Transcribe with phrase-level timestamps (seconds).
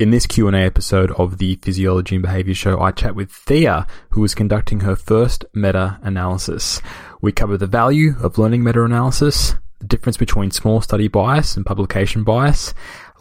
[0.00, 4.24] In this Q&A episode of the Physiology and Behavior Show, I chat with Thea, who
[4.24, 6.80] is conducting her first meta-analysis.
[7.20, 12.24] We cover the value of learning meta-analysis, the difference between small study bias and publication
[12.24, 12.72] bias,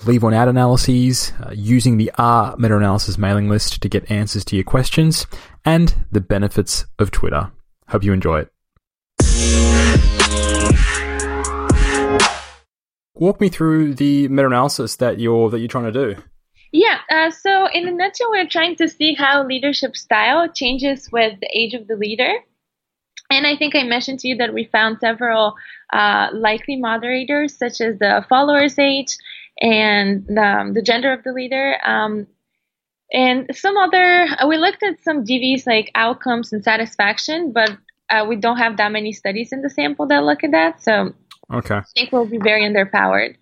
[0.05, 4.55] leave one out analyses, uh, using the R meta-analysis mailing list to get answers to
[4.55, 5.27] your questions,
[5.65, 7.51] and the benefits of Twitter.
[7.89, 8.51] Hope you enjoy it.
[13.15, 16.21] Walk me through the meta-analysis that you're that you're trying to do.
[16.71, 21.39] Yeah, uh, so in a nutshell, we're trying to see how leadership style changes with
[21.39, 22.31] the age of the leader.
[23.31, 25.55] And I think I mentioned to you that we found several
[25.93, 29.17] uh, likely moderators, such as the follower's age
[29.61, 31.77] and um, the gender of the leader.
[31.83, 32.27] Um,
[33.11, 37.71] and some other, uh, we looked at some DVs like outcomes and satisfaction, but
[38.09, 40.81] uh, we don't have that many studies in the sample that look at that.
[40.81, 41.13] So
[41.51, 41.75] okay.
[41.75, 43.35] I think we'll be very underpowered.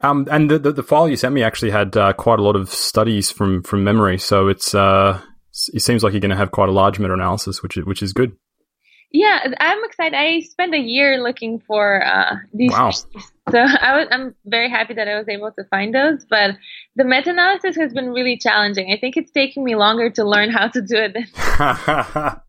[0.00, 2.54] Um, and the, the, the file you sent me actually had uh, quite a lot
[2.54, 5.20] of studies from from memory, so it's uh,
[5.72, 8.02] it seems like you're going to have quite a large meta analysis, which is, which
[8.02, 8.36] is good.
[9.10, 10.16] Yeah, I'm excited.
[10.16, 12.90] I spent a year looking for uh, these, wow.
[13.50, 16.26] so I was, I'm very happy that I was able to find those.
[16.28, 16.56] But
[16.94, 18.92] the meta analysis has been really challenging.
[18.92, 22.38] I think it's taking me longer to learn how to do it.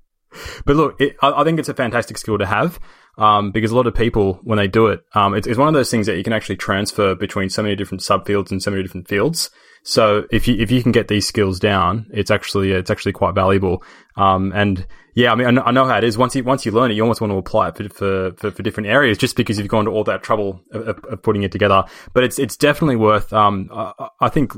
[0.66, 2.80] but look, it, I, I think it's a fantastic skill to have
[3.18, 5.74] um, because a lot of people, when they do it, um, it's, it's, one of
[5.74, 8.82] those things that you can actually transfer between so many different subfields and so many
[8.82, 9.50] different fields.
[9.84, 13.34] So if you if you can get these skills down, it's actually it's actually quite
[13.34, 13.84] valuable.
[14.18, 14.86] Um, and
[15.16, 16.18] yeah, I mean, I know, I know, how it is.
[16.18, 18.52] Once you once you learn it, you almost want to apply it for for, for,
[18.52, 21.52] for different areas, just because you've gone to all that trouble of, of putting it
[21.52, 21.86] together.
[22.14, 23.32] But it's it's definitely worth.
[23.32, 24.54] Um, I, I think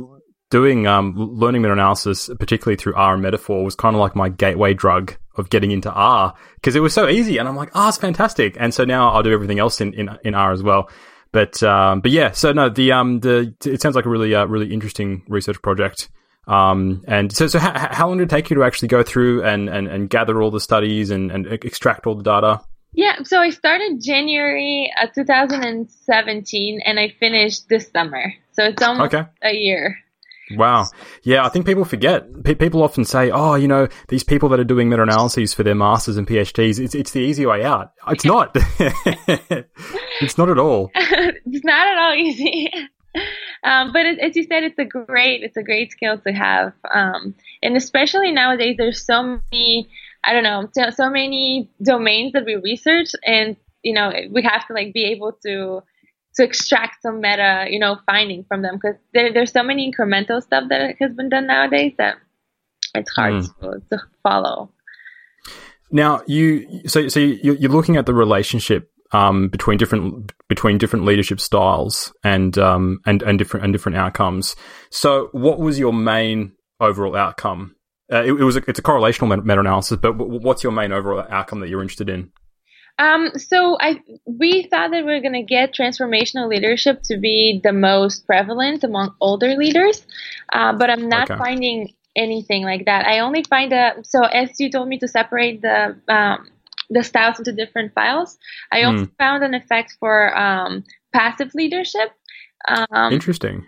[0.52, 4.30] doing um, learning meta analysis, particularly through R and metafor, was kind of like my
[4.30, 7.86] gateway drug of getting into R because it was so easy, and I'm like, ah,
[7.86, 8.56] oh, it's fantastic.
[8.60, 10.92] And so now I'll do everything else in, in, in R as well.
[11.32, 14.46] But um, but yeah, so no, the um the it sounds like a really uh,
[14.46, 16.10] really interesting research project.
[16.48, 19.44] Um, and so so how, how long did it take you to actually go through
[19.44, 22.62] and, and, and gather all the studies and, and extract all the data?
[22.94, 28.34] Yeah, so I started January uh, 2017 and I finished this summer.
[28.52, 29.30] So it's almost okay.
[29.42, 29.98] a year.
[30.58, 30.88] Wow.
[31.24, 32.44] Yeah, I think people forget.
[32.44, 35.76] P- people often say, "Oh, you know, these people that are doing meta-analyses for their
[35.76, 38.56] masters and PhDs, it's it's the easy way out." It's not.
[38.80, 40.92] it's not at all.
[40.96, 42.72] it's not at all easy.
[43.64, 46.74] Um, but it, as you said, it's a great it's a great skill to have,
[46.94, 49.90] um, and especially nowadays, there's so many
[50.24, 54.66] I don't know so, so many domains that we research, and you know we have
[54.68, 55.84] to like be able to
[56.36, 60.42] to extract some meta, you know, finding from them because there, there's so many incremental
[60.42, 62.16] stuff that has been done nowadays that
[62.96, 63.60] it's hard mm.
[63.60, 64.72] to, to, follow.
[65.92, 71.06] Now, you so so you, you're looking at the relationship um, between different between different
[71.06, 74.56] leadership styles and um, and and different and different outcomes.
[74.90, 77.76] So, what was your main overall outcome?
[78.12, 81.26] Uh, it, it, was a, it's a correlational meta analysis, but what's your main overall
[81.30, 82.30] outcome that you're interested in?
[83.02, 87.60] Um, so I we thought that we are going to get transformational leadership to be
[87.64, 90.06] the most prevalent among older leaders,
[90.54, 91.40] uh, but I'm not okay.
[91.40, 93.08] finding anything like that.
[93.08, 96.52] I only find that so as you told me to separate the um,
[96.92, 98.38] the styles into different files,
[98.72, 99.18] I also mm.
[99.18, 102.12] found an effect for um, passive leadership.
[102.68, 103.66] Um, Interesting.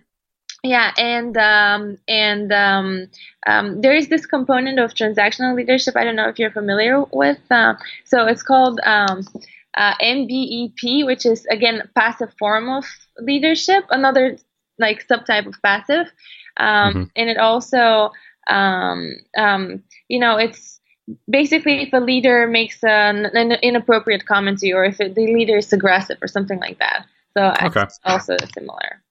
[0.63, 3.07] Yeah, and um, and um,
[3.45, 5.97] um, there is this component of transactional leadership.
[5.97, 7.39] I don't know if you're familiar with.
[7.51, 7.73] Uh,
[8.05, 9.27] so it's called um,
[9.75, 12.85] uh, MBEP, which is again passive form of
[13.19, 14.37] leadership, another
[14.79, 16.07] like subtype of passive,
[16.55, 17.03] um, mm-hmm.
[17.17, 18.11] and it also,
[18.49, 20.79] um, um, you know, it's
[21.29, 25.27] basically if a leader makes an, an, inappropriate comment to you, or if it, the
[25.27, 27.05] leader is aggressive or something like that.
[27.35, 27.81] So okay.
[27.81, 29.02] it's also similar.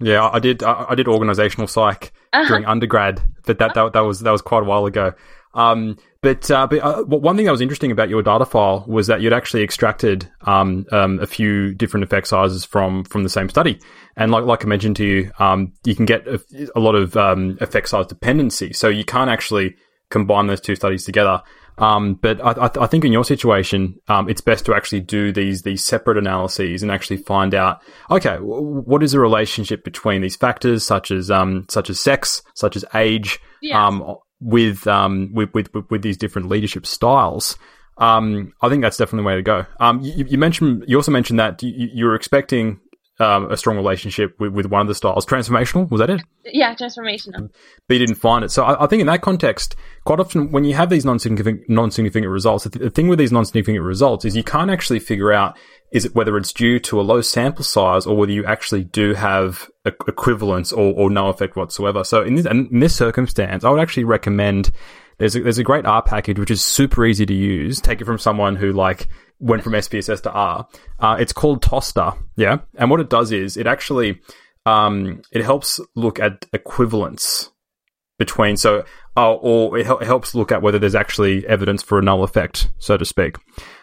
[0.00, 0.62] Yeah, I did.
[0.62, 2.46] I did organizational psych uh-huh.
[2.46, 5.12] during undergrad, but that, that that was that was quite a while ago.
[5.54, 9.08] Um, but uh, but uh, one thing that was interesting about your data file was
[9.08, 13.48] that you'd actually extracted um, um, a few different effect sizes from from the same
[13.48, 13.80] study,
[14.16, 16.40] and like like I mentioned to you, um, you can get a,
[16.76, 19.76] a lot of um, effect size dependency, so you can't actually
[20.10, 21.42] combine those two studies together.
[21.78, 25.62] Um, but I, I, think in your situation, um, it's best to actually do these
[25.62, 30.84] these separate analyses and actually find out, okay, what is the relationship between these factors,
[30.84, 33.38] such as um, such as sex, such as age,
[33.72, 37.56] um, with, um, with, with with these different leadership styles.
[37.96, 39.66] Um, I think that's definitely the way to go.
[39.80, 42.80] Um, you, you, mentioned you also mentioned that you, you were expecting
[43.20, 45.26] um, a strong relationship with, with one of the styles.
[45.26, 46.22] Transformational was that it?
[46.44, 47.50] Yeah, transformational.
[47.86, 48.50] But you didn't find it.
[48.50, 49.74] So I, I think in that context,
[50.04, 53.32] quite often when you have these non-significant non-significant results, the, th- the thing with these
[53.32, 55.58] non-significant results is you can't actually figure out
[55.90, 59.14] is it whether it's due to a low sample size or whether you actually do
[59.14, 62.04] have a, equivalence or, or no effect whatsoever.
[62.04, 64.70] So in this in this circumstance, I would actually recommend
[65.18, 67.80] there's a, there's a great R package which is super easy to use.
[67.80, 69.08] Take it from someone who like
[69.40, 70.66] went from SPSS to R.
[70.98, 72.58] Uh, it's called TOSTER, yeah.
[72.76, 74.20] And what it does is it actually
[74.66, 77.50] um, it helps look at equivalence
[78.18, 78.84] between so
[79.16, 82.68] uh, or it, hel- helps look at whether there's actually evidence for a null effect,
[82.78, 83.36] so to speak.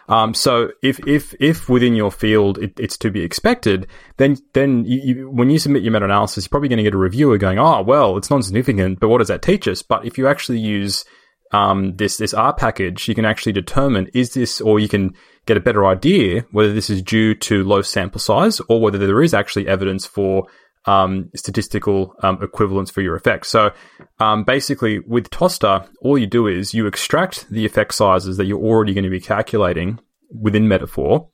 [0.08, 3.86] Um, so if if if within your field it, it's to be expected,
[4.18, 6.94] then then you, you, when you submit your meta analysis, you're probably going to get
[6.94, 10.16] a reviewer going, "Oh, well, it's non-significant, but what does that teach us?" But if
[10.16, 11.04] you actually use
[11.52, 15.14] um, this this R package, you can actually determine is this, or you can
[15.46, 19.22] get a better idea whether this is due to low sample size or whether there
[19.22, 20.46] is actually evidence for
[20.86, 23.48] um, statistical um, equivalence for your effects.
[23.48, 23.72] So
[24.20, 28.62] um, basically, with TOSTER, all you do is you extract the effect sizes that you're
[28.62, 29.98] already going to be calculating
[30.30, 31.28] within metafor,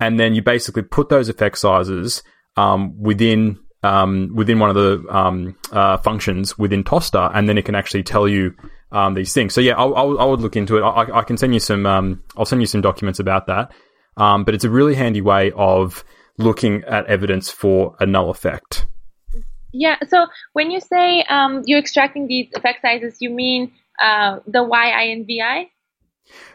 [0.00, 2.22] and then you basically put those effect sizes
[2.56, 7.64] um, within um, within one of the um, uh, functions within TOSTER, and then it
[7.64, 8.54] can actually tell you
[8.94, 9.52] um, these things.
[9.52, 10.82] So yeah, I, I, would look into it.
[10.82, 11.84] I, I can send you some.
[11.84, 13.72] Um, I'll send you some documents about that.
[14.16, 16.04] Um, but it's a really handy way of
[16.38, 18.86] looking at evidence for a null effect.
[19.72, 19.96] Yeah.
[20.08, 25.12] So when you say um, you're extracting these effect sizes, you mean uh, the yi
[25.12, 25.70] and vi?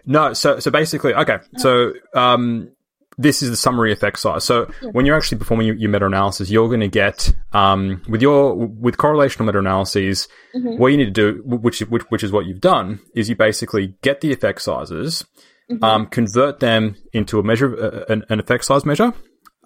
[0.05, 0.31] No.
[0.31, 1.39] So so basically, okay.
[1.57, 2.71] So um,
[3.19, 4.45] this is the summary effect size.
[4.45, 8.55] So when you're actually performing your, your meta-analysis, you're going to get um, with your
[8.55, 10.29] with correlational meta-analyses.
[10.55, 10.77] Mm-hmm.
[10.77, 13.95] What you need to do, which, which which is what you've done, is you basically
[14.01, 15.25] get the effect sizes,
[15.69, 15.83] mm-hmm.
[15.83, 19.13] um, convert them into a measure, uh, an, an, effect size measure,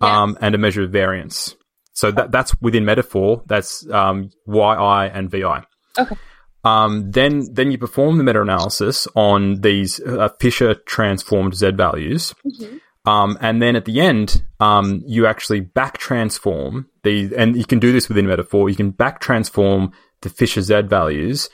[0.01, 1.55] um, and a measure of variance.
[1.93, 3.45] So that that's within metafor.
[3.45, 5.63] That's um, yi and vi.
[5.99, 6.15] Okay.
[6.63, 12.33] Um, then then you perform the meta-analysis on these uh, Fisher transformed z values.
[12.43, 12.77] Mm-hmm.
[13.05, 17.79] Um, and then at the end, um, you actually back transform the, and you can
[17.79, 18.69] do this within metafor.
[18.69, 19.91] You can back transform
[20.21, 21.49] the Fisher Z values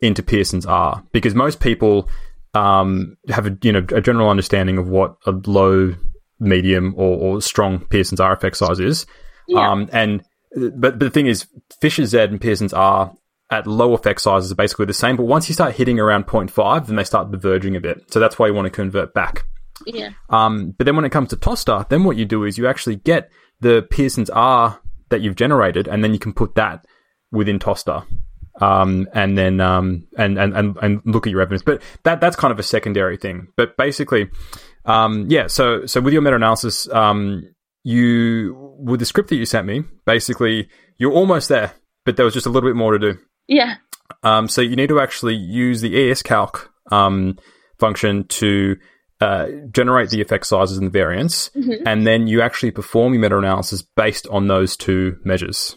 [0.00, 2.08] into Pearson's R because most people
[2.54, 5.94] um, have a you know a general understanding of what a low,
[6.40, 9.06] medium, or, or strong Pearson's R effect size is.
[9.46, 9.70] Yeah.
[9.70, 10.22] Um, and
[10.56, 11.46] but, but the thing is,
[11.80, 13.12] Fisher Z and Pearson's R
[13.50, 15.16] at low effect sizes are basically the same.
[15.16, 18.10] But once you start hitting around 0.5, then they start diverging a bit.
[18.12, 19.44] So that's why you want to convert back.
[19.86, 20.10] Yeah.
[20.30, 22.96] Um, but then when it comes to TOSTER, then what you do is you actually
[22.96, 23.30] get
[23.60, 24.80] the Pearson's R
[25.10, 26.86] that you've generated, and then you can put that
[27.30, 28.04] within TOSTER.
[28.60, 31.62] Um, and then um, and, and and and look at your evidence.
[31.62, 33.48] But that that's kind of a secondary thing.
[33.56, 34.30] But basically,
[34.84, 35.48] um, yeah.
[35.48, 37.42] So so with your meta analysis, um,
[37.82, 40.68] you with the script that you sent me, basically
[40.98, 41.72] you're almost there,
[42.04, 43.18] but there was just a little bit more to do.
[43.48, 43.76] Yeah.
[44.22, 47.38] Um, so you need to actually use the escalc um
[47.80, 48.76] function to
[49.20, 51.86] uh, generate the effect sizes and the variance, mm-hmm.
[51.86, 55.76] and then you actually perform your meta analysis based on those two measures.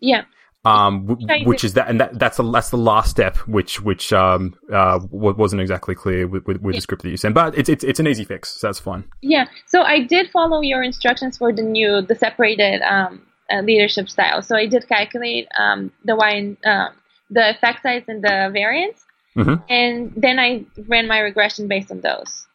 [0.00, 0.22] Yeah.
[0.62, 4.12] Um, w- which is that, and that, that's the that's the last step, which which
[4.12, 6.78] um uh w- wasn't exactly clear with, with, with yeah.
[6.78, 9.04] the script that you sent, but it's it's it's an easy fix, so that's fine.
[9.22, 9.46] Yeah.
[9.66, 14.42] So I did follow your instructions for the new the separated um uh, leadership style.
[14.42, 16.88] So I did calculate um the y uh,
[17.30, 19.02] the effect size and the variance,
[19.36, 19.62] Mm-hmm.
[19.68, 22.46] And then I ran my regression based on those.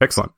[0.00, 0.32] Excellent.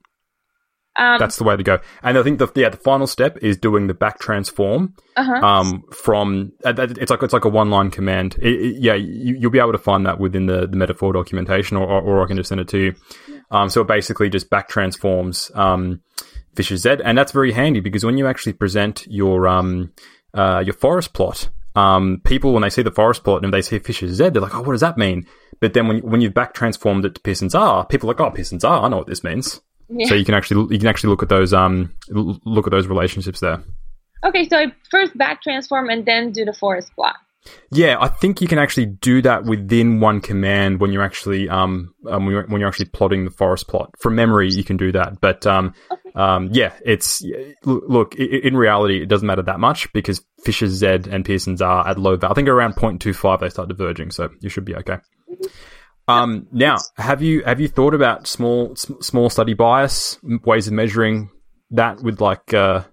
[0.99, 1.79] Um, That's the way to go.
[2.03, 4.95] And I think the yeah the final step is doing the back transform.
[5.17, 5.47] Uh-huh.
[5.47, 8.37] Um, from uh, it's like it's like a one line command.
[8.41, 11.77] It, it, yeah, you, will be able to find that within the, the metafor documentation,
[11.77, 12.95] or, or, or I can just send it to you.
[13.51, 16.01] Um, so it basically just back transforms um,
[16.55, 19.93] Fisher Z, and that's very handy because when you actually present your um
[20.33, 23.79] uh, your forest plot, um, people when they see the forest plot and they see
[23.79, 25.27] Fisher Z, they're like, oh, what does that mean?
[25.61, 28.31] But then when when you've back transformed it to Pearson's R, people are like, oh,
[28.31, 29.61] Pearson's R, I know what this means.
[29.89, 30.09] Yeah.
[30.09, 33.41] So you can actually you can actually look at those um look at those relationships
[33.41, 33.63] there.
[34.25, 37.17] Okay, so I first back transform and then do the forest plot.
[37.71, 41.95] Yeah, I think you can actually do that within one command when you're actually um,
[42.09, 43.95] um when, you're, when you're actually plotting the forest plot.
[44.01, 46.11] From memory, you can do that, but um, okay.
[46.17, 47.25] um yeah, it's
[47.65, 51.99] look in reality it doesn't matter that much because Fisher's Z and Pearson's R at
[51.99, 52.33] low value.
[52.33, 54.99] I think around 0.25 they start diverging, so you should be okay.
[56.09, 61.31] Um, now, have you have you thought about small small study bias ways of measuring
[61.71, 62.55] that with like?
[62.55, 62.85] Uh...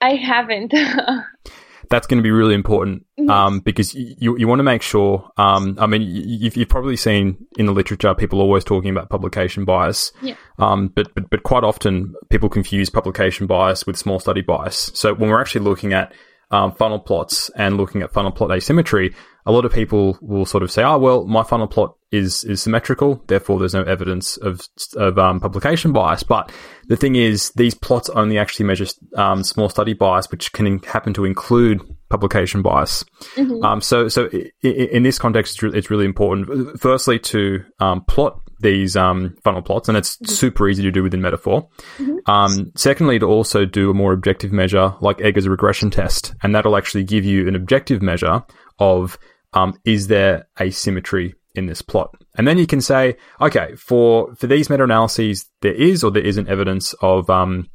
[0.00, 0.74] I haven't.
[1.92, 5.30] that's going to be really important um, because you you want to make sure.
[5.36, 9.64] Um, I mean, you've, you've probably seen in the literature people always talking about publication
[9.64, 10.10] bias.
[10.22, 10.34] Yeah.
[10.58, 14.90] Um, but, but but quite often people confuse publication bias with small study bias.
[14.94, 16.14] So when we're actually looking at
[16.50, 19.14] um, funnel plots and looking at funnel plot asymmetry,
[19.46, 22.60] a lot of people will sort of say, "Oh, well, my funnel plot is is
[22.62, 24.60] symmetrical, therefore there's no evidence of
[24.96, 26.52] of um, publication bias." But
[26.88, 31.12] the thing is, these plots only actually measure um, small study bias, which can happen
[31.14, 31.80] to include
[32.10, 33.04] publication bias.
[33.36, 33.64] Mhm.
[33.64, 36.78] Um, so, so i- i- in this context, it's re- it's really important.
[36.80, 41.20] Firstly, to um, plot these um, funnel plots, and it's super easy to do within
[41.20, 41.66] metafor.
[41.98, 42.18] Mhm.
[42.26, 46.76] Um, secondly, to also do a more objective measure like Egger's regression test, and that'll
[46.76, 48.44] actually give you an objective measure
[48.78, 49.18] of
[49.52, 54.46] um, is there asymmetry in this plot, and then you can say, okay, for for
[54.46, 57.68] these meta analyses, there is or there isn't evidence of um,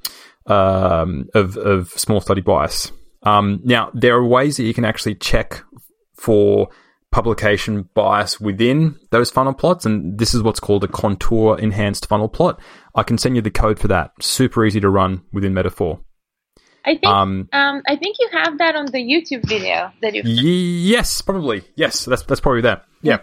[0.48, 2.92] um, of, of small study bias.
[3.24, 5.62] Um, now, there are ways that you can actually check
[6.16, 6.70] for
[7.12, 12.30] publication bias within those funnel plots, and this is what's called a contour enhanced funnel
[12.30, 12.60] plot.
[12.96, 14.12] I can send you the code for that.
[14.22, 16.00] Super easy to run within metafor.
[16.86, 20.22] I think um, Um, I think you have that on the YouTube video that you.
[20.24, 21.64] yes, probably.
[21.76, 22.86] Yes, that's that's probably that.
[23.02, 23.20] Yeah.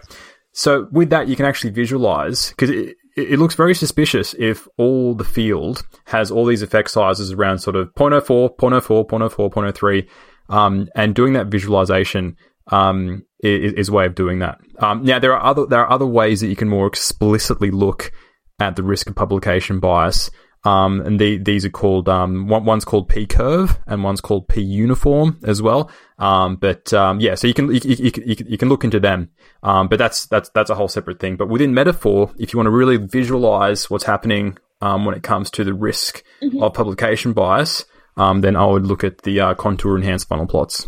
[0.51, 4.67] So with that, you can actually visualize because it, it it looks very suspicious if
[4.77, 10.07] all the field has all these effect sizes around sort of 0.04, 0.04, 0.04, 0.03,
[10.49, 12.35] um, and doing that visualization
[12.71, 14.59] um, is, is a way of doing that.
[14.79, 18.11] Um, now there are other there are other ways that you can more explicitly look
[18.59, 20.29] at the risk of publication bias.
[20.65, 24.47] Um, and the, these are called um, one, one's called P curve and one's called
[24.47, 25.91] P uniform as well.
[26.17, 28.99] Um, but um, yeah, so you can you, you, you, can- you, can- look into
[28.99, 29.29] them.
[29.61, 31.35] Um, but that's that's that's a whole separate thing.
[31.37, 35.51] But within metafor, if you want to really visualize what's happening um, when it comes
[35.51, 36.61] to the risk Mhm.
[36.63, 37.85] of publication bias,
[38.17, 40.87] um, then I would look at the uh, contour enhanced funnel plots.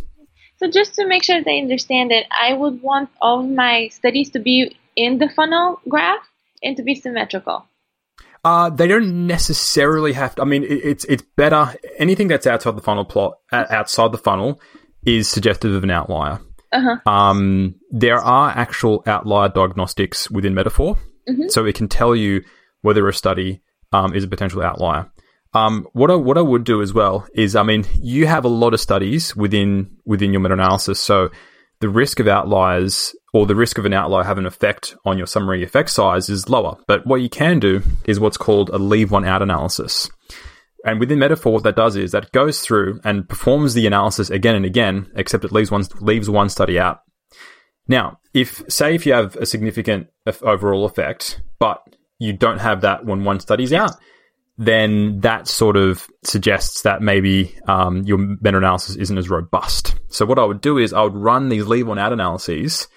[0.57, 4.31] So just to make sure they understand it, I would want all of my studies
[4.31, 6.25] to be in the funnel graph
[6.63, 7.65] and to be symmetrical.
[8.47, 10.41] Uh, they don't necessarily have to.
[10.41, 11.63] I mean, it, it's it's better.
[11.97, 14.59] Anything that's outside the funnel plot, uh, outside the funnel,
[15.05, 16.39] is suggestive of an outlier.
[16.71, 17.11] Uh huh.
[17.11, 20.97] Um, there are actual outlier diagnostics within metafor,
[21.29, 21.49] Mhm.
[21.51, 22.41] so it can tell you
[22.81, 23.61] whether a study
[23.91, 25.03] um, is a potential outlier.
[25.53, 28.49] Um, what I what I would do as well is, I mean, you have a
[28.63, 31.29] lot of studies within within your meta analysis, so
[31.81, 35.27] the risk of outliers or the risk of an outlier having an effect on your
[35.27, 36.75] summary effect size is lower.
[36.87, 40.09] But what you can do is what's called a leave one out analysis.
[40.83, 44.31] And within metafor, what that does is that it goes through and performs the analysis
[44.31, 47.01] again and again, except it leaves one leaves one study out.
[47.87, 50.07] Now, if say if you have a significant
[50.41, 51.83] overall effect, but
[52.17, 53.91] you don't have that when one study's out,
[54.57, 59.93] then that sort of suggests that maybe um, your meta analysis isn't as robust.
[60.09, 62.87] So what I would do is I would run these leave one out analyses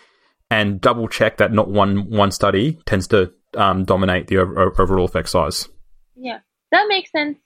[0.51, 5.05] and double check that not one one study tends to um, dominate the over- overall
[5.05, 5.69] effect size.
[6.17, 6.41] Yeah,
[6.73, 7.39] that makes sense.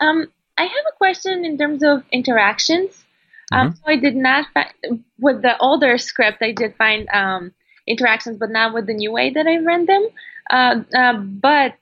[0.00, 0.26] Um,
[0.58, 3.04] I have a question in terms of interactions.
[3.52, 6.38] Um, so I did not find with the older script.
[6.42, 7.52] I did find um,
[7.86, 10.08] interactions, but not with the new way that I ran them.
[10.50, 11.74] Uh, uh, but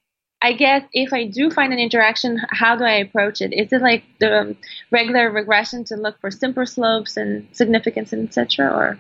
[0.43, 3.55] I guess if I do find an interaction, how do I approach it?
[3.55, 4.57] Is it like the um,
[4.91, 8.69] regular regression to look for simple slopes and significance and etc.
[8.69, 8.99] Or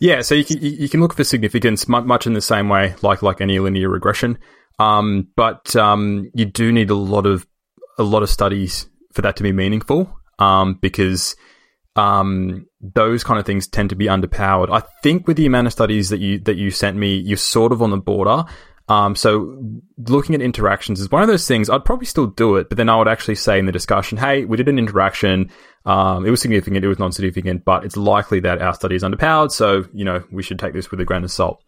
[0.00, 3.22] Yeah, so you can you can look for significance much in the same way, like
[3.22, 4.38] like any linear regression.
[4.78, 7.46] Um, but um, you do need a lot of
[7.98, 10.10] a lot of studies for that to be meaningful.
[10.38, 11.36] Um, because
[11.96, 14.72] um, those kind of things tend to be underpowered.
[14.72, 17.72] I think with the amount of studies that you that you sent me, you're sort
[17.72, 18.44] of on the border.
[18.90, 19.56] Um, so
[20.08, 21.70] looking at interactions is one of those things.
[21.70, 24.44] I'd probably still do it, but then I would actually say in the discussion, "Hey,
[24.44, 25.48] we did an interaction.
[25.86, 26.84] Um, it was significant.
[26.84, 29.52] It was non-significant, but it's likely that our study is underpowered.
[29.52, 31.62] So you know we should take this with a grain of salt."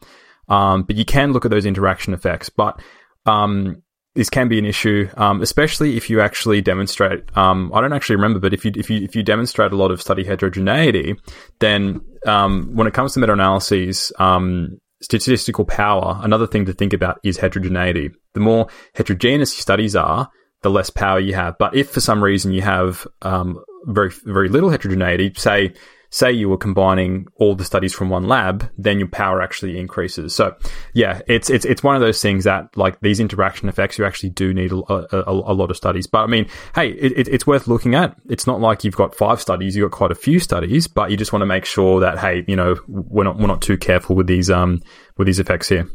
[0.49, 2.83] Um, but you can look at those interaction effects, but
[3.25, 3.83] um,
[4.15, 7.35] this can be an issue, um, especially if you actually demonstrate.
[7.37, 9.91] Um, I don't actually remember, but if you if you if you demonstrate a lot
[9.91, 11.15] of study heterogeneity,
[11.61, 16.19] then um, when it comes to meta-analyses, um, statistical power.
[16.23, 18.11] Another thing to think about is heterogeneity.
[18.35, 20.31] The more heterogeneous studies are,
[20.63, 21.59] the less power you have.
[21.59, 25.75] But if for some reason you have um, very very little heterogeneity, say
[26.13, 30.35] say you were combining all the studies from one lab, then your power actually increases.
[30.35, 30.55] So
[30.93, 34.29] yeah, it's it's it's one of those things that like these interaction effects, you actually
[34.29, 36.07] do need a, a, a lot of studies.
[36.07, 38.15] But I mean, hey, it, it, it's worth looking at.
[38.29, 41.17] It's not like you've got five studies; you've got quite a few studies, but you
[41.17, 44.15] just want to make sure that hey, you know, we're not we're not too careful
[44.15, 44.83] with these um
[45.17, 45.89] with these effects here.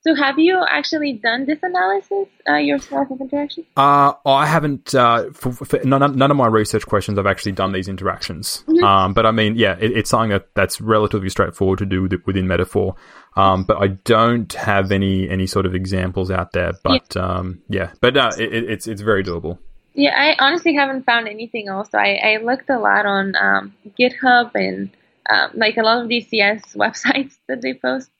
[0.00, 3.66] So, have you actually done this analysis uh, yourself of interactions?
[3.76, 4.94] Uh, I haven't.
[4.94, 8.62] Uh, for, for none, none, of my research questions, I've actually done these interactions.
[8.68, 8.84] Mm-hmm.
[8.84, 12.12] Um, but I mean, yeah, it, it's something that, that's relatively straightforward to do with,
[12.26, 12.94] within metafor.
[13.34, 16.74] Um, but I don't have any any sort of examples out there.
[16.84, 17.90] But yeah, um, yeah.
[18.00, 19.58] but uh, it, it's it's very doable.
[19.94, 21.88] Yeah, I honestly haven't found anything else.
[21.92, 24.90] I, I looked a lot on um, GitHub and
[25.28, 28.10] um, like a lot of these CS websites that they post.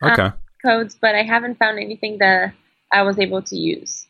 [0.00, 0.30] Um, okay
[0.64, 2.52] codes, but I haven't found anything that
[2.92, 4.06] I was able to use.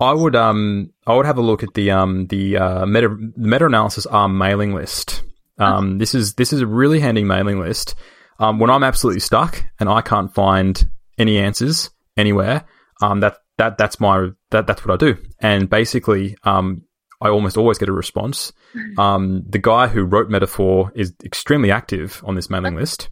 [0.00, 3.66] I would um I would have a look at the um the uh, meta meta
[3.66, 5.22] analysis arm mailing list.
[5.58, 5.98] Um, okay.
[5.98, 7.94] this is this is a really handy mailing list.
[8.38, 10.82] Um, when I'm absolutely stuck and I can't find
[11.18, 12.64] any answers anywhere,
[13.00, 15.16] um, that that that's my that that's what I do.
[15.40, 16.82] And basically, um,
[17.20, 18.52] I almost always get a response.
[18.96, 23.10] Um, the guy who wrote metafor is extremely active on this mailing list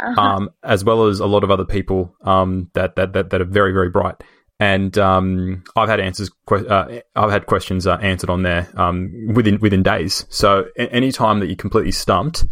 [0.00, 0.20] uh-huh.
[0.20, 3.46] um, as well as a lot of other people um, that, that, that that are
[3.46, 4.16] very very bright.
[4.58, 6.30] And um, I've had answers.
[6.50, 10.24] Uh, I've had questions uh, answered on there um, within within days.
[10.30, 12.46] So any time that you're completely stumped,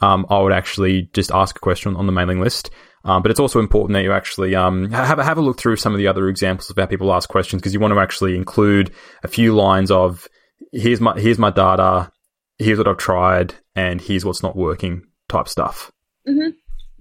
[0.00, 2.70] um, I would actually just ask a question on the mailing list.
[3.04, 5.92] Um, but it's also important that you actually um, have, have a look through some
[5.92, 8.92] of the other examples of how people ask questions because you want to actually include
[9.22, 10.28] a few lines of
[10.72, 12.10] here's my here's my data,
[12.58, 15.92] here's what I've tried, and here's what's not working type stuff.
[16.26, 16.50] Mm-hmm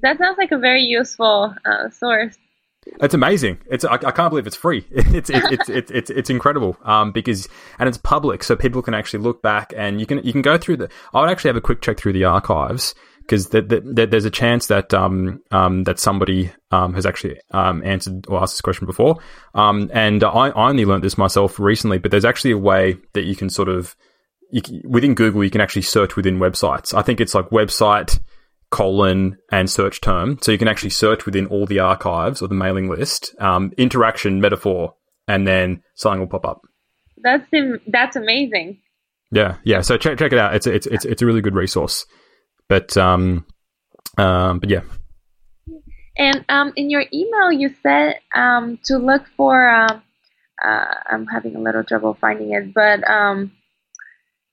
[0.01, 2.37] that sounds like a very useful uh, source.
[3.01, 3.59] It's amazing.
[3.69, 4.85] It's I, I, can't believe it's free.
[4.91, 6.77] It's it's it's it's it's, it's incredible.
[6.83, 10.31] Um, because and it's public, so people can actually look back and you can you
[10.31, 10.89] can go through the.
[11.13, 14.25] I would actually have a quick check through the archives because the, the, the, there's
[14.25, 18.61] a chance that um um that somebody um has actually um answered or asked this
[18.61, 19.17] question before.
[19.53, 23.23] Um, and I, I only learned this myself recently, but there's actually a way that
[23.23, 23.95] you can sort of
[24.51, 26.93] you can, within Google you can actually search within websites.
[26.93, 28.19] I think it's like website
[28.71, 30.37] colon and search term.
[30.41, 34.41] So you can actually search within all the archives or the mailing list, um, interaction
[34.41, 34.93] metafor,
[35.27, 36.61] and then something will pop up.
[37.21, 37.45] That's
[37.87, 38.79] that's amazing.
[39.31, 39.81] Yeah, yeah.
[39.81, 40.55] So check check it out.
[40.55, 42.05] It's a, it's it's it's a really good resource.
[42.67, 43.45] But um,
[44.17, 44.81] um, but yeah.
[46.17, 50.01] And um, in your email, you said um to look for um,
[50.63, 53.51] uh, I'm having a little trouble finding it, but um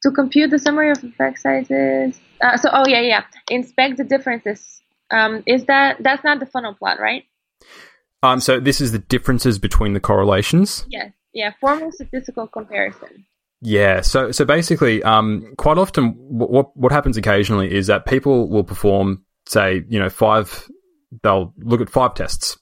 [0.03, 2.21] to compute the summary of effect sizes.
[2.41, 3.25] Uh, so, oh yeah, yeah.
[3.50, 4.81] Inspect the differences.
[5.11, 7.25] Um, is that that's not the funnel plot, right?
[8.23, 10.87] Um, so this is the differences between the correlations.
[10.88, 11.53] Yes, yeah.
[11.61, 13.26] Formal statistical comparison.
[13.62, 14.00] Yeah.
[14.00, 19.25] So so basically, um, quite often, what what happens occasionally is that people will perform,
[19.47, 20.69] say, you know, five.
[21.23, 22.59] They'll look at five tests,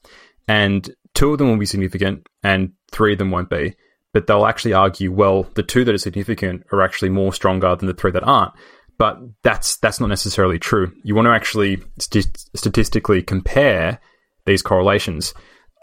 [0.47, 3.75] and two of them will be significant, and three of them won't be
[4.15, 7.87] but they'll actually argue, well, the two that are significant are actually more stronger than
[7.87, 8.53] the three that aren't.
[8.97, 10.93] But that's that's not necessarily true.
[11.03, 13.99] You want to actually st- statistically compare
[14.45, 15.33] these correlations.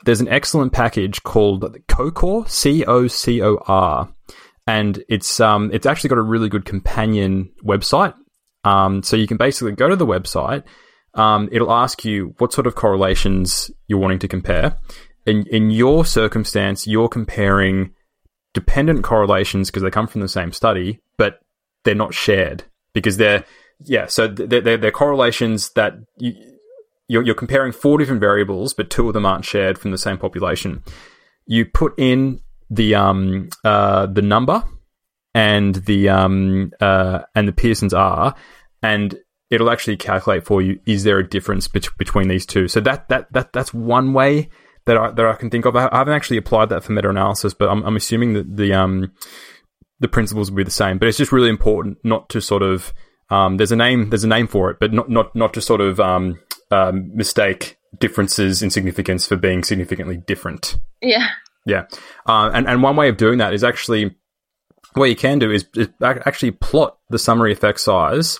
[0.06, 4.08] There's an excellent package called cocor, C O C O R,
[4.66, 8.14] and it's um it's actually got a really good companion website.
[8.64, 10.62] Um, so you can basically go to the website.
[11.12, 14.78] Um, it'll ask you what sort of correlations you're wanting to compare.
[15.26, 17.92] In in your circumstance, you're comparing
[18.54, 21.40] dependent correlations because they come from the same study, but
[21.84, 23.44] they're not shared because they're
[23.84, 24.06] yeah.
[24.06, 26.34] So they're, they're, they're correlations that you,
[27.08, 30.18] you're, you're comparing four different variables, but two of them aren't shared from the same
[30.18, 30.82] population.
[31.46, 34.64] You put in the um uh the number
[35.34, 38.34] and the um uh and the Pearson's R,
[38.82, 39.18] and
[39.50, 42.68] it'll actually calculate for you is there a difference bet- between these two.
[42.68, 44.48] So that that that that's one way
[44.86, 45.76] that I that I can think of.
[45.76, 49.12] I haven't actually applied that for meta analysis, but I'm, I'm assuming that the um
[50.00, 50.98] the principles will be the same.
[50.98, 52.92] But it's just really important not to sort of
[53.30, 55.80] um, there's a name there's a name for it, but not not not to sort
[55.80, 56.38] of um,
[56.70, 60.78] um, mistake differences in significance for being significantly different.
[61.00, 61.28] Yeah.
[61.64, 61.86] Yeah.
[62.26, 64.16] Uh, and and one way of doing that is actually
[64.94, 68.38] what you can do is, is actually plot the summary effect size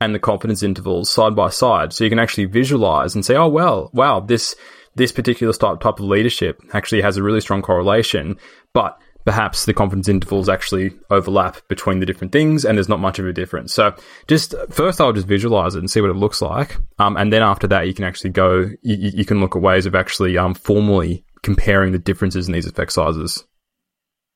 [0.00, 3.48] and the confidence intervals side by side, so you can actually visualize and say, oh
[3.48, 4.56] well, wow, this
[4.94, 8.36] this particular type, type of leadership actually has a really strong correlation,
[8.72, 13.18] but perhaps the confidence intervals actually overlap between the different things and there's not much
[13.18, 13.72] of a difference.
[13.72, 13.94] So
[14.26, 16.76] just first I'll just visualize it and see what it looks like.
[16.98, 19.86] Um, and then after that, you can actually go, you, you can look at ways
[19.86, 23.44] of actually um, formally comparing the differences in these effect sizes.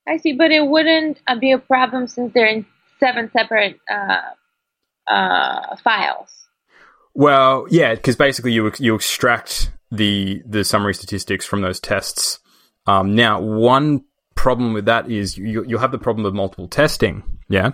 [0.07, 2.65] I see, but it wouldn't uh, be a problem since they're in
[2.99, 4.21] seven separate uh,
[5.11, 6.29] uh, files.
[7.13, 12.39] Well, yeah, because basically you you extract the the summary statistics from those tests.
[12.85, 14.03] Um, now, one
[14.35, 17.23] problem with that is you, you'll have the problem of multiple testing.
[17.49, 17.71] Yeah.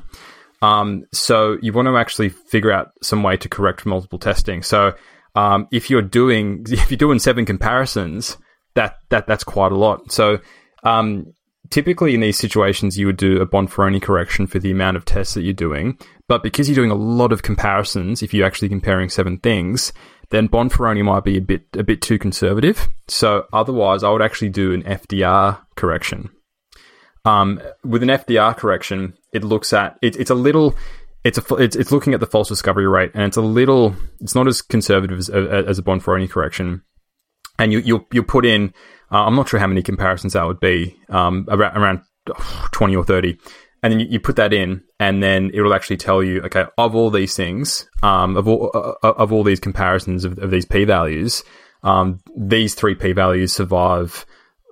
[0.62, 4.64] Um, so you want to actually figure out some way to correct multiple testing.
[4.64, 4.94] So
[5.36, 8.38] um, if you're doing if you're doing seven comparisons,
[8.76, 10.12] that that that's quite a lot.
[10.12, 10.40] So
[10.84, 11.34] um,
[11.70, 15.34] typically in these situations, you would do a Bonferroni correction for the amount of tests
[15.34, 15.98] that you're doing.
[16.28, 19.92] But because you're doing a lot of comparisons, if you're actually comparing seven things,
[20.30, 22.90] then Bonferroni might be a bit a bit too conservative.
[23.08, 26.30] So otherwise, I would actually do an FDR correction.
[27.26, 30.76] Um, with an FDR correction, it looks at it, it's a little
[31.24, 34.36] it's a it's, it's looking at the false discovery rate, and it's a little it's
[34.36, 36.84] not as conservative as, as a Bonferroni correction.
[37.60, 38.74] And you you you'll put in
[39.12, 42.02] uh, I'm not sure how many comparisons that would be um, around, around
[42.72, 43.38] 20 or 30,
[43.84, 46.66] and then you, you, put that in, and then it will actually tell you okay
[46.78, 50.50] of all these things um, of all uh, uh of all these comparisons of, of
[50.50, 51.44] these p values,
[51.84, 54.26] um, these three p values survive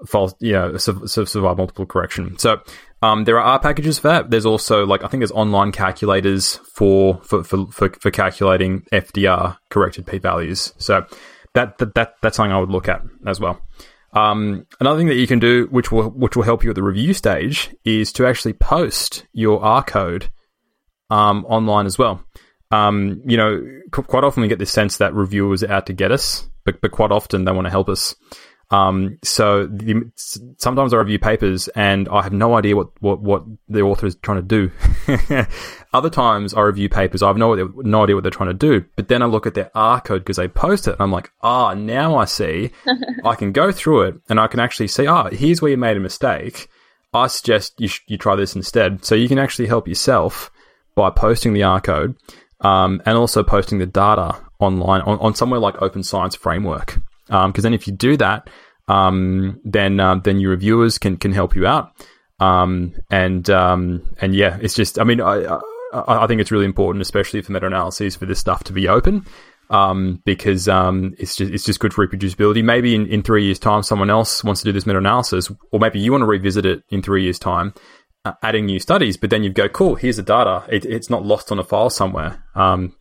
[0.06, 2.38] false, you know, survive multiple correction.
[2.40, 2.62] So
[3.02, 4.30] um, there are packages for that.
[4.30, 9.58] There's also like I think there's online calculators for for for, for, for calculating FDR
[9.70, 10.74] corrected p values.
[10.78, 11.06] So
[11.54, 13.62] that, that that that's something I would look at as well.
[14.14, 16.84] Um, another thing that you can do, which will which will help you at the
[16.84, 20.30] review stage, is to actually post your R code
[21.10, 22.24] um, online as well.
[22.72, 26.12] Um, you know, quite often we get this sense that reviewers are out to get
[26.12, 28.16] us, but, but quite often they want to help us.
[28.72, 30.10] Um, so the,
[30.58, 34.16] sometimes I review papers and I have no idea what, what, what the author is
[34.16, 34.72] trying to
[35.08, 35.46] do.
[35.94, 38.86] Other times I review papers, I have no, no idea what they're trying to do.
[38.96, 41.32] But then I look at their R code because they post it and I'm like,
[41.42, 42.72] ah, now I see.
[43.26, 45.98] I can go through it and I can actually see, ah, here's where you made
[45.98, 46.70] a mistake.
[47.14, 49.04] I suggest you, sh- you try this instead.
[49.04, 50.50] So you can actually help yourself
[50.96, 52.16] by posting the R code
[52.62, 57.02] um, and also posting the data online on, on somewhere like Open Science Framework.
[57.32, 58.50] Because um, then if you do that,
[58.88, 61.92] um, then uh, then your reviewers can can help you out.
[62.40, 65.60] Um, and and yeah, it's just I mean I,
[65.94, 68.88] I, I think it's really important, especially for meta analyses, for this stuff to be
[68.88, 69.26] open.
[69.70, 72.62] Um, because um, it's just it's just good for reproducibility.
[72.62, 75.80] Maybe in, in three years' time, someone else wants to do this meta analysis, or
[75.80, 77.74] maybe you want to revisit it in three years' time,
[78.26, 79.16] uh, adding new studies.
[79.16, 80.66] But then you go, cool, here's the data.
[80.68, 82.44] It, it's not lost on a file somewhere.
[82.54, 82.98] Um,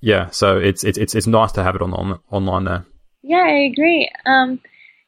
[0.00, 2.86] yeah, so it's it's it's nice to have it on, on online there.
[3.22, 4.10] Yeah, I agree.
[4.26, 4.60] Um,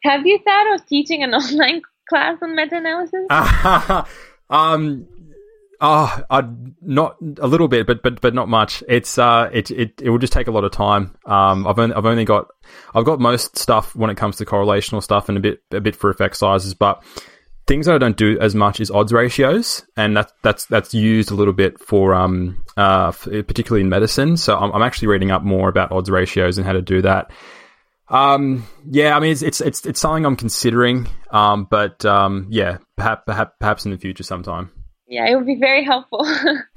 [0.02, 3.26] have you thought of teaching an online class on meta-analysis?
[4.50, 5.06] um,
[5.80, 6.22] oh,
[6.82, 8.82] not a little bit, but but but not much.
[8.88, 11.16] It's uh, it it it will just take a lot of time.
[11.26, 12.48] Um, I've only I've only got
[12.94, 15.96] I've got most stuff when it comes to correlational stuff and a bit a bit
[15.96, 17.02] for effect sizes, but
[17.66, 21.30] things that I don't do as much is odds ratios, and that that's that's used
[21.30, 24.36] a little bit for um uh particularly in medicine.
[24.36, 27.30] So I'm, I'm actually reading up more about odds ratios and how to do that.
[28.10, 31.08] Um, yeah, I mean, it's, it's, it's, it's something I'm considering.
[31.30, 34.70] Um, but, um, yeah, perhaps, perhaps, perhaps in the future sometime.
[35.06, 36.24] Yeah, it would be very helpful.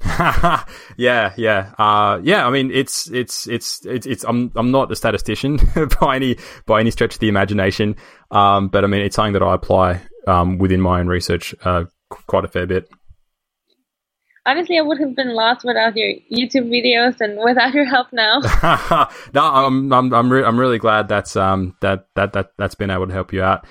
[0.96, 2.46] yeah, yeah, uh, yeah.
[2.46, 4.24] I mean, it's, it's, it's, it's, it's.
[4.24, 5.58] I'm, I'm not a statistician
[6.00, 7.94] by any, by any stretch of the imagination.
[8.32, 11.84] Um, but I mean, it's something that I apply, um, within my own research, uh,
[12.08, 12.88] quite a fair bit
[14.46, 18.40] honestly, I would have been lost without your YouTube videos and without your help now.
[19.34, 22.90] no, I'm I'm I'm, re- I'm really glad that's um that that that that's been
[22.90, 23.66] able to help you out.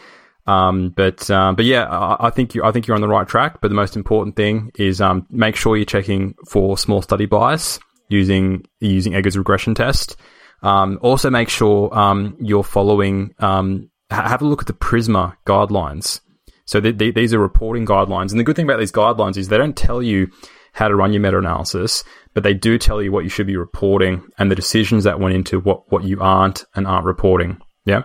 [0.46, 3.28] Um, but um, but yeah, I, I, think you I think you're on the right
[3.28, 3.62] track.
[3.62, 7.80] But the most important thing is um make sure you're checking for small study bias
[8.10, 10.18] using using Egger's regression test.
[10.62, 16.20] Um, also make sure um you're following um have a look at the Prisma guidelines.
[16.66, 19.76] So these are reporting guidelines, and the good thing about these guidelines is they don't
[19.76, 20.30] tell you
[20.74, 23.56] how to run your meta analysis, but they do tell you what you should be
[23.56, 27.60] reporting and the decisions that went into what, what you aren't and aren't reporting.
[27.86, 28.04] Yeah.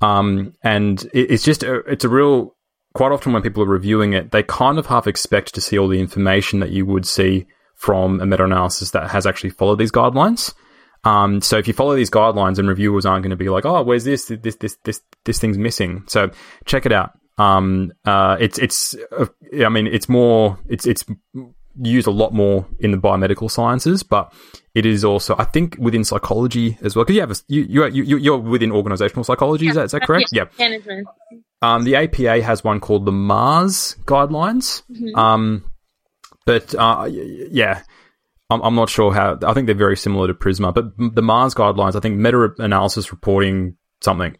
[0.00, 2.54] Um, and it, it's just, a, it's a real,
[2.94, 5.88] quite often when people are reviewing it, they kind of half expect to see all
[5.88, 9.92] the information that you would see from a meta analysis that has actually followed these
[9.92, 10.54] guidelines.
[11.04, 13.82] Um, so if you follow these guidelines and reviewers aren't going to be like, oh,
[13.82, 14.26] where's this?
[14.26, 16.04] This, this, this, this thing's missing.
[16.06, 16.30] So
[16.64, 17.12] check it out.
[17.38, 19.26] Um, uh, it's, it's, uh,
[19.64, 21.04] I mean, it's more, it's, it's
[21.80, 24.32] used a lot more in the biomedical sciences, but
[24.74, 27.04] it is also, I think, within psychology as well.
[27.04, 29.66] Because you have a, you, you, you, are within organizational psychology.
[29.66, 29.70] Yeah.
[29.70, 30.30] Is, that, is that correct?
[30.32, 30.44] Yeah.
[30.58, 31.08] Management.
[31.60, 34.82] Um, the APA has one called the Mars guidelines.
[34.90, 35.18] Mm-hmm.
[35.18, 35.70] Um,
[36.46, 37.82] but uh, yeah,
[38.50, 39.38] I'm, I'm not sure how.
[39.44, 43.10] I think they're very similar to Prisma, but the Mars guidelines, I think meta analysis
[43.10, 44.36] reporting something.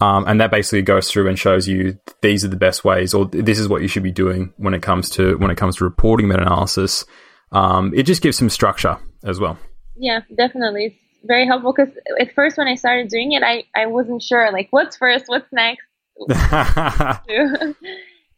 [0.00, 3.26] Um, and that basically goes through and shows you these are the best ways, or
[3.26, 5.84] this is what you should be doing when it comes to when it comes to
[5.84, 7.04] reporting meta analysis.
[7.52, 9.58] Um, it just gives some structure as well.
[9.96, 13.86] Yeah, definitely, it's very helpful because at first when I started doing it, I I
[13.86, 15.84] wasn't sure like what's first, what's next.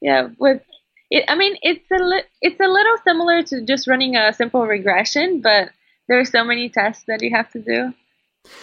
[0.01, 0.63] yeah, with
[1.11, 4.67] it, I mean it's a li- it's a little similar to just running a simple
[4.67, 5.71] regression, but
[6.09, 7.95] there are so many tests that you have to do.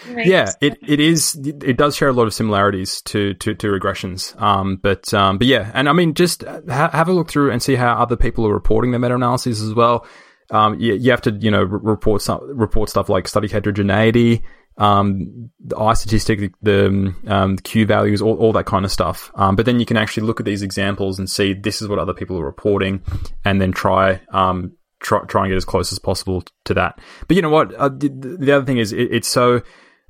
[0.08, 1.36] Yeah, it, it is.
[1.36, 4.39] It does share a lot of similarities to to, to regressions.
[4.42, 7.62] Um, but um, but yeah, and I mean, just ha- have a look through and
[7.62, 10.06] see how other people are reporting their meta analyses as well.
[10.52, 14.44] Um, you, you have to you know report some, report stuff like study heterogeneity,
[14.80, 19.30] um, the I statistic, the, um, the Q values, all, all that kind of stuff.
[19.36, 22.00] Um, but then you can actually look at these examples and see this is what
[22.00, 23.04] other people are reporting,
[23.44, 27.00] and then try um, try, try and get as close as possible to that.
[27.28, 27.74] But you know what?
[27.74, 29.62] Uh, the, the, other thing is, it, it's so.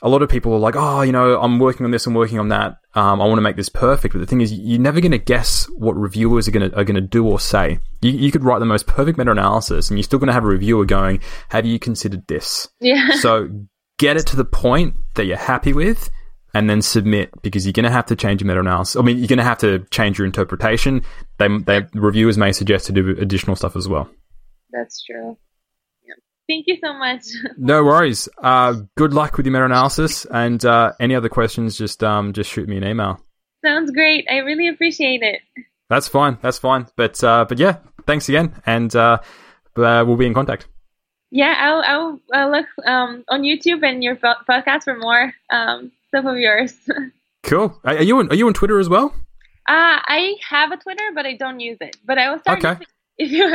[0.01, 2.39] A lot of people are like, oh, you know, I'm working on this, I'm working
[2.39, 2.77] on that.
[2.95, 4.13] Um, I want to make this perfect.
[4.13, 6.85] But the thing is, you're never going to guess what reviewers are going to are
[6.85, 7.79] going to do or say.
[8.01, 10.45] You, you could write the most perfect meta analysis, and you're still going to have
[10.45, 13.09] a reviewer going, "Have you considered this?" Yeah.
[13.19, 13.49] So
[13.97, 16.09] get it to the point that you're happy with,
[16.53, 18.95] and then submit because you're going to have to change your meta analysis.
[18.95, 21.03] I mean, you're going to have to change your interpretation.
[21.37, 24.09] They, they reviewers may suggest to do additional stuff as well.
[24.71, 25.37] That's true.
[26.05, 26.13] Yeah.
[26.47, 27.25] Thank you so much.
[27.57, 28.29] no worries.
[28.41, 32.49] Uh, good luck with your meta analysis, and uh, any other questions, just um, just
[32.49, 33.19] shoot me an email.
[33.63, 34.25] Sounds great.
[34.29, 35.41] I really appreciate it.
[35.89, 36.37] That's fine.
[36.41, 36.87] That's fine.
[36.95, 39.19] But uh, but yeah, thanks again, and uh,
[39.75, 40.67] uh, we'll be in contact.
[41.31, 46.25] Yeah, I'll I'll, I'll look um, on YouTube and your podcast for more um, stuff
[46.25, 46.73] of yours.
[47.43, 47.79] cool.
[47.83, 49.13] Are you on Are you on Twitter as well?
[49.67, 51.97] Uh, I have a Twitter, but I don't use it.
[52.03, 52.63] But I will start.
[52.63, 52.85] Okay.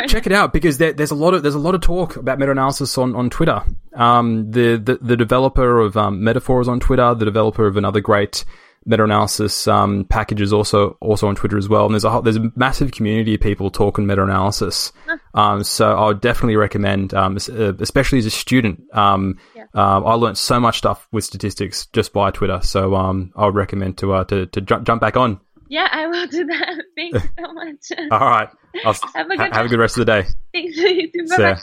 [0.09, 2.39] Check it out because there, there's a lot of there's a lot of talk about
[2.39, 3.63] meta analysis on, on Twitter.
[3.95, 7.15] Um, the, the the developer of um, metafor is on Twitter.
[7.15, 8.45] The developer of another great
[8.87, 11.87] meta analysis um, package is also also on Twitter as well.
[11.87, 14.93] And there's a whole, there's a massive community of people talking meta analysis.
[15.33, 18.83] Um, so I would definitely recommend, um, uh, especially as a student.
[18.95, 19.65] Um, yeah.
[19.75, 22.61] uh, I learned so much stuff with statistics just by Twitter.
[22.63, 25.41] So um, I would recommend to uh, to to jump, jump back on.
[25.69, 26.83] Yeah, I will do that.
[26.97, 27.93] Thanks so much.
[28.11, 28.49] All right.
[28.85, 30.29] I'll, have, a good, ha- have a good rest of the day.
[30.53, 30.77] Thanks.
[30.79, 31.27] You too.
[31.37, 31.55] Bye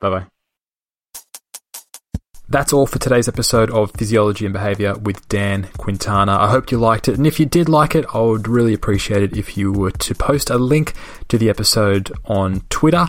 [0.00, 0.10] bye.
[0.10, 0.26] Bye
[2.48, 6.32] That's all for today's episode of Physiology and Behavior with Dan Quintana.
[6.32, 7.16] I hope you liked it.
[7.16, 10.14] And if you did like it, I would really appreciate it if you were to
[10.14, 10.94] post a link
[11.28, 13.06] to the episode on Twitter.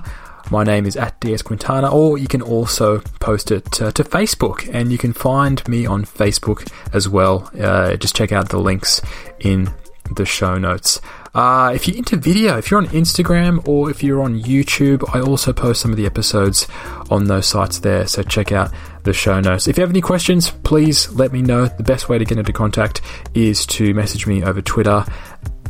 [0.51, 4.69] My name is at DS Quintana, or you can also post it uh, to Facebook,
[4.73, 7.49] and you can find me on Facebook as well.
[7.59, 9.01] Uh, just check out the links
[9.39, 9.73] in
[10.15, 11.01] the show notes.
[11.33, 15.21] Uh, if you're into video, if you're on Instagram or if you're on YouTube, I
[15.21, 16.67] also post some of the episodes
[17.09, 18.07] on those sites there.
[18.07, 18.71] So check out
[19.03, 19.67] the show notes.
[19.67, 21.65] If you have any questions, please let me know.
[21.65, 23.01] The best way to get into contact
[23.33, 25.05] is to message me over Twitter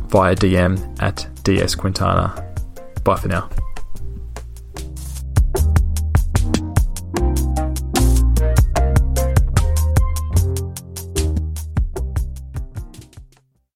[0.08, 2.52] via DM at DS Quintana.
[3.02, 3.63] Bye for now.